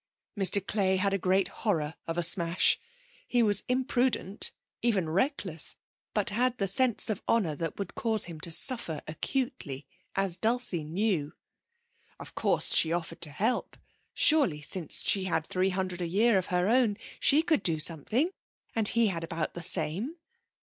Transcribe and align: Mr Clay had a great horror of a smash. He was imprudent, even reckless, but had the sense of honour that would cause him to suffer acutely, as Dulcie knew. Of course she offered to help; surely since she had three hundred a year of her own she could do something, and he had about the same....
Mr 0.35 0.65
Clay 0.65 0.97
had 0.97 1.13
a 1.13 1.19
great 1.19 1.47
horror 1.47 1.93
of 2.07 2.17
a 2.17 2.23
smash. 2.23 2.79
He 3.27 3.43
was 3.43 3.61
imprudent, 3.67 4.51
even 4.81 5.07
reckless, 5.07 5.75
but 6.15 6.31
had 6.31 6.57
the 6.57 6.67
sense 6.67 7.07
of 7.07 7.21
honour 7.29 7.53
that 7.57 7.77
would 7.77 7.93
cause 7.93 8.25
him 8.25 8.39
to 8.39 8.49
suffer 8.49 9.03
acutely, 9.07 9.85
as 10.15 10.37
Dulcie 10.37 10.83
knew. 10.83 11.33
Of 12.19 12.33
course 12.33 12.73
she 12.73 12.91
offered 12.91 13.21
to 13.21 13.29
help; 13.29 13.77
surely 14.15 14.61
since 14.63 15.03
she 15.03 15.25
had 15.25 15.45
three 15.45 15.69
hundred 15.69 16.01
a 16.01 16.07
year 16.07 16.39
of 16.39 16.47
her 16.47 16.67
own 16.67 16.97
she 17.19 17.43
could 17.43 17.61
do 17.61 17.77
something, 17.77 18.31
and 18.75 18.87
he 18.87 19.09
had 19.09 19.23
about 19.23 19.53
the 19.53 19.61
same.... 19.61 20.15